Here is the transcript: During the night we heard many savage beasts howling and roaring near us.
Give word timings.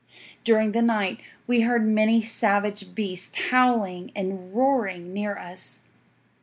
During 0.43 0.71
the 0.71 0.81
night 0.81 1.19
we 1.45 1.61
heard 1.61 1.87
many 1.87 2.23
savage 2.23 2.95
beasts 2.95 3.37
howling 3.51 4.11
and 4.15 4.51
roaring 4.51 5.13
near 5.13 5.37
us. 5.37 5.81